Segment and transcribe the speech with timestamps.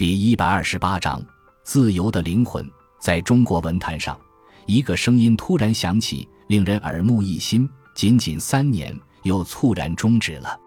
[0.00, 1.22] 第一百二十八章：
[1.62, 2.66] 自由的灵魂。
[2.98, 4.18] 在中国文坛上，
[4.64, 7.68] 一个声音突然响起，令人耳目一新。
[7.94, 10.58] 仅仅三年，又猝然终止了。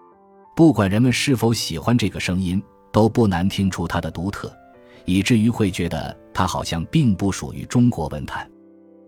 [0.55, 2.61] 不管人们是否喜欢这个声音，
[2.91, 4.55] 都不难听出它的独特，
[5.04, 8.47] 以至于会觉得它好像并不属于中国文坛。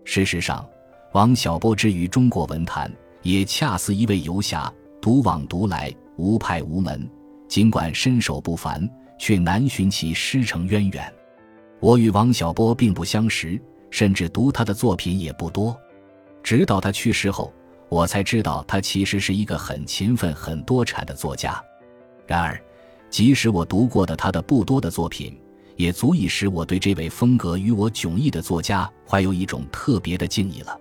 [0.04, 0.68] 事实上，
[1.12, 7.08] 王小波之于中国文坛，也恰似一位游侠，独往独来，无派无门。
[7.46, 8.90] 尽管身手不凡。
[9.18, 11.12] 却难寻其师承渊源。
[11.80, 15.76] 我与王小波并不相识，甚至读他的作品也不多。
[16.42, 17.52] 直到他去世后，
[17.88, 21.62] 我才知道他其实是一个很勤奋、很多产的作家。
[22.26, 22.60] 然而，
[23.10, 25.38] 即使我读过的他的不多的作品，
[25.76, 30.76] 也足以使我对这位风格与我迥异的作家怀有一种特别的敬意了。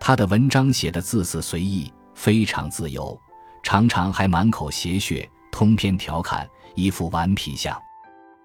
[0.00, 3.18] 他的文章写的字字随意，非常自由，
[3.62, 6.44] 常常还满口邪谑，通篇调侃。
[6.74, 7.80] 一副顽皮相，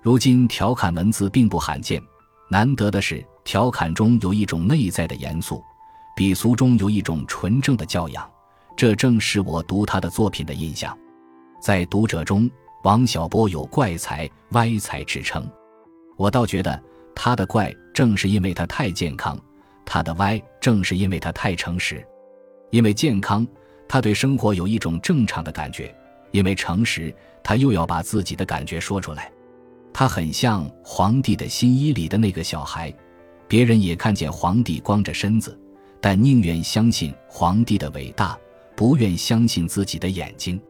[0.04, 2.00] 如今调侃文字并不罕见，
[2.48, 5.64] 难得的是调侃中有一种内在的严肃，
[6.16, 8.30] 笔俗中有一种纯正的教养，
[8.78, 10.96] 这正是我读他的作品的印象。
[11.60, 12.48] 在读者中，
[12.84, 15.50] 王小波有怪才、歪才之称，
[16.16, 16.80] 我倒觉得
[17.16, 19.36] 他的怪正是因为他太健康，
[19.84, 22.06] 他的歪正是因为他太诚实。
[22.70, 23.44] 因为健康，
[23.88, 25.92] 他对生活有一种正常的感觉。
[26.32, 27.14] 因为诚实，
[27.44, 29.32] 他又要把自己的感觉说出来。
[29.92, 32.94] 他很像皇帝的新衣里的那个小孩，
[33.48, 35.60] 别人也看见皇帝光着身子，
[36.00, 38.38] 但宁愿相信皇帝的伟大，
[38.76, 40.62] 不愿相信自己的眼睛。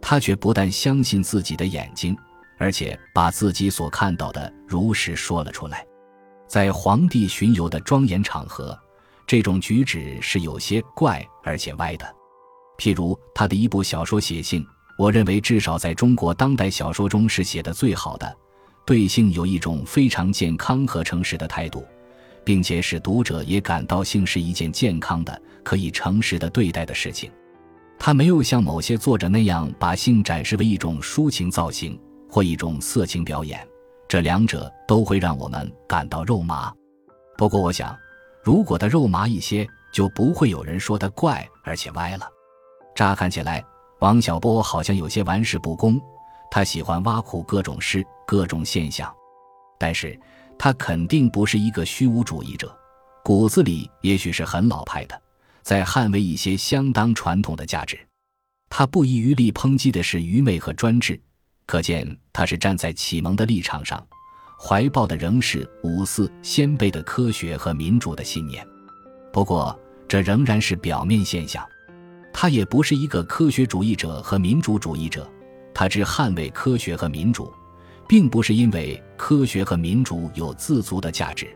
[0.00, 2.16] 他却不但相信自己的眼睛，
[2.58, 5.84] 而且把自己所看到的如实说了出来。
[6.46, 8.78] 在皇帝巡游的庄严场合，
[9.26, 12.06] 这种举止是有些怪而且歪的。
[12.78, 14.62] 譬如他的一部小说《写信》。
[14.98, 18.36] 我认为，至少在中国当代小说中是写的最好的。
[18.84, 21.86] 对性有一种非常健康和诚实的态度，
[22.44, 27.30] 并且使读者也感到性是一件健康的、可以诚实的对待的事情。
[27.98, 33.64] 他没有像某些作者那样把性展示为一种抒情造型或一种色情表演，
[34.08, 36.72] 这两者都会让我们感到肉麻。
[37.38, 37.96] 不过，我想，
[38.42, 42.28] 如果他肉麻一些，就不会有人说他怪而且歪了。
[42.96, 43.64] 乍看起来。
[44.02, 46.00] 王小波好像有些玩世不恭，
[46.50, 49.14] 他喜欢挖苦各种事、各种现象，
[49.78, 50.18] 但是
[50.58, 52.76] 他肯定不是一个虚无主义者，
[53.22, 55.22] 骨子里也许是很老派的，
[55.62, 57.96] 在捍卫一些相当传统的价值。
[58.68, 61.20] 他不遗余力抨击的是愚昧和专制，
[61.64, 64.04] 可见他是站在启蒙的立场上，
[64.58, 68.66] 怀抱的仍是五四先辈的科学和民主的信念。
[69.32, 71.64] 不过，这仍然是表面现象。
[72.42, 75.30] 他也不是一个科学主义者和民主主义者，
[75.72, 77.52] 他只捍卫科学和民主，
[78.08, 81.46] 并不是因为科学和民主有自足的价值。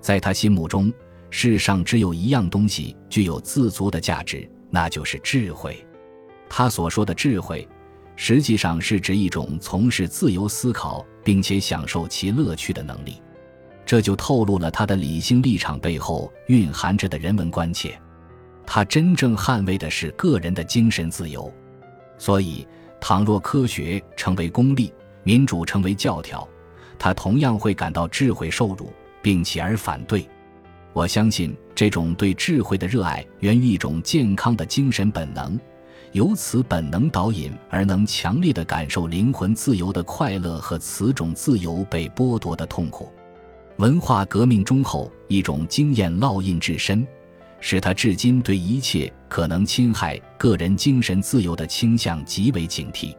[0.00, 0.90] 在他心目中，
[1.28, 5.86] 世上只有一样东西具有自足的价值，那就是智慧。
[6.48, 7.68] 他所说的智慧，
[8.16, 13.20] 实际上是指一种从事自由思考并且享受其乐趣的能力。
[13.84, 18.00] 这就透露了他的理性立场背后蕴含着的人文关切。
[18.66, 21.52] 他真正捍卫的是个人的精神自由，
[22.18, 22.66] 所以，
[23.00, 24.92] 倘若科学成为功利，
[25.22, 26.48] 民主成为教条，
[26.98, 28.92] 他同样会感到智慧受辱，
[29.22, 30.26] 并起而反对。
[30.92, 35.58] 我相信，这种对智慧的热爱源于一种健康的精神本能，
[36.12, 43.12] 由此本能导引而能强烈的感受灵魂自由的快乐和此种自由被剥夺的痛苦。
[43.78, 47.04] 文化革命中后，一种经验烙印至深。
[47.66, 53.16] 使他至今对一切可能侵害个人精神自由的倾向极为警惕。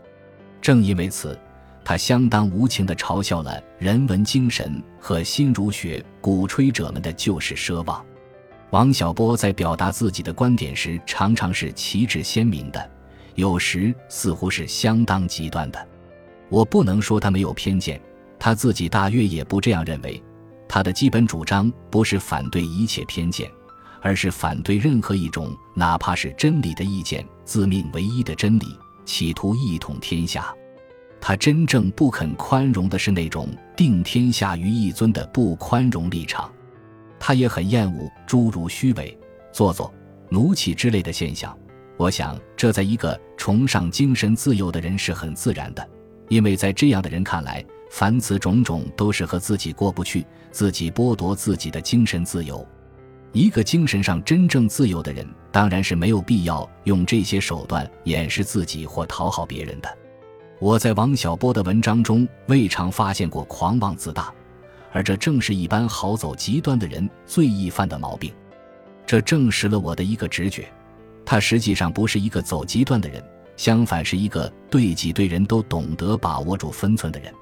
[0.61, 1.35] 正因为此，
[1.83, 8.05] 他相当无情地嘲笑了人文精神和新儒学鼓吹者们的旧式奢望。
[8.69, 12.91] 王小波在表达自己的观点时，常常是旗帜鲜明的，
[13.33, 15.87] 有时似乎是相当极端的。
[16.49, 17.99] 我不能说他没有偏见，
[18.37, 20.21] 他自己大约也不这样认为。
[20.69, 23.49] 他的基本主张不是反对一切偏见。
[24.05, 30.53] 而是反对任何一种哪怕是真理的意见，自命唯一的真理，企图一统天下。
[31.19, 36.53] 他真正不肯宽容的是那种定天下于一尊的不宽容立场。
[37.19, 39.17] 他也很厌恶诸如虚伪、
[39.51, 39.91] 做作、
[40.29, 41.57] 奴气之类的现象。
[41.97, 45.89] 我想，这在一个崇尚精神自由的人是很自然的，
[46.29, 52.63] 因为在这样的人看来，凡此种种都是和自己过不去，自己剥夺自己的精神自由。
[53.35, 59.97] 一个精神上真正自由的人，当然是没有必要用这些手段掩饰自己或讨好别人的。
[60.57, 64.33] 我在王小波的文章中未尝发现过狂妄自大，
[64.93, 68.33] 而这正是一般好走极端的人最易犯的毛病。
[69.05, 70.71] 这证实了我的一个直觉：
[71.25, 73.21] 他实际上不是一个走极端的人，
[73.57, 77.33] 相反是一个对己对人都懂得把握住分寸的人。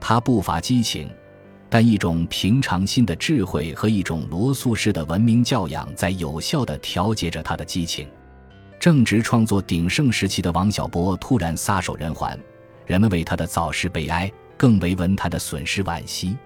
[0.00, 1.10] 他不乏激情，
[1.74, 8.06] 但一种平常心的智慧和一种罗素式的文明教养在有效地调节着他的激情。
[8.78, 12.38] 正值创作鼎盛时期的王小波突然撒手人寰，
[12.86, 16.38] 人们为他的早逝悲哀，更为文坛的损失惋惜。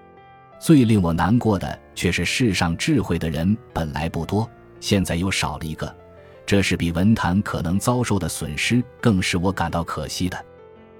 [0.59, 4.49] 最令我难过的却是世上智慧的人本来不多，
[4.79, 5.95] 现在又少了一个，
[6.43, 10.43] 这是比文坛可能遭受的损失更使我感到可惜的。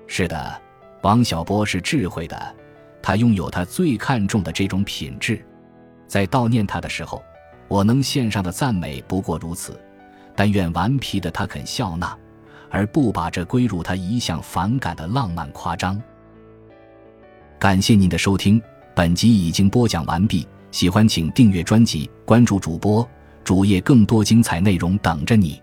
[0.06, 0.62] 是的，
[1.02, 2.56] 王小波是智慧的，
[3.02, 5.44] 他拥有他最看重的这种品质。
[6.08, 7.24] 在悼念他的时候，
[7.68, 9.80] 我能献上的赞美不过如此。
[10.36, 12.18] 但愿顽皮的他肯笑纳，
[12.70, 16.02] 而不把这归入他一向反感的浪漫夸张。
[17.60, 18.62] 感谢您的收听，
[18.96, 20.48] 本集已经播讲完毕。
[20.72, 23.06] 喜欢请订阅专辑，关注主播
[23.44, 25.62] 主页，更多精彩内容等着你。